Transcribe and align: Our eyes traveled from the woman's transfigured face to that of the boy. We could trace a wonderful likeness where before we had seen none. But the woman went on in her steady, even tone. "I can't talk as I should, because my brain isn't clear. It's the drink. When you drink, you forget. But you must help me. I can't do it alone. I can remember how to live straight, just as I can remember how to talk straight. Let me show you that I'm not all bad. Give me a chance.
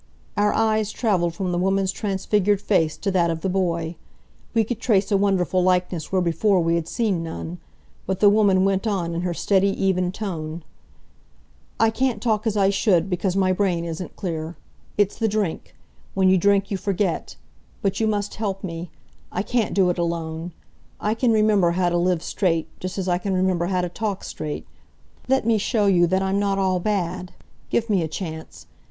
Our 0.35 0.51
eyes 0.51 0.91
traveled 0.91 1.35
from 1.35 1.51
the 1.51 1.59
woman's 1.59 1.91
transfigured 1.91 2.59
face 2.59 2.97
to 2.97 3.11
that 3.11 3.29
of 3.29 3.41
the 3.41 3.49
boy. 3.49 3.97
We 4.55 4.63
could 4.63 4.79
trace 4.79 5.11
a 5.11 5.15
wonderful 5.15 5.61
likeness 5.61 6.11
where 6.11 6.23
before 6.23 6.59
we 6.59 6.73
had 6.73 6.87
seen 6.87 7.21
none. 7.21 7.59
But 8.07 8.19
the 8.19 8.27
woman 8.27 8.65
went 8.65 8.87
on 8.87 9.13
in 9.13 9.21
her 9.21 9.35
steady, 9.35 9.67
even 9.79 10.11
tone. 10.11 10.63
"I 11.79 11.91
can't 11.91 12.19
talk 12.19 12.47
as 12.47 12.57
I 12.57 12.71
should, 12.71 13.11
because 13.11 13.35
my 13.35 13.51
brain 13.51 13.85
isn't 13.85 14.15
clear. 14.15 14.55
It's 14.97 15.19
the 15.19 15.27
drink. 15.27 15.75
When 16.15 16.29
you 16.29 16.37
drink, 16.39 16.71
you 16.71 16.77
forget. 16.77 17.35
But 17.83 17.99
you 17.99 18.07
must 18.07 18.33
help 18.33 18.63
me. 18.63 18.89
I 19.31 19.43
can't 19.43 19.75
do 19.75 19.91
it 19.91 19.99
alone. 19.99 20.51
I 20.99 21.13
can 21.13 21.31
remember 21.31 21.69
how 21.73 21.89
to 21.89 21.97
live 21.97 22.23
straight, 22.23 22.67
just 22.79 22.97
as 22.97 23.07
I 23.07 23.19
can 23.19 23.35
remember 23.35 23.67
how 23.67 23.81
to 23.81 23.89
talk 23.89 24.23
straight. 24.23 24.65
Let 25.27 25.45
me 25.45 25.59
show 25.59 25.85
you 25.85 26.07
that 26.07 26.23
I'm 26.23 26.39
not 26.39 26.57
all 26.57 26.79
bad. 26.79 27.33
Give 27.69 27.87
me 27.87 28.01
a 28.01 28.07
chance. 28.07 28.65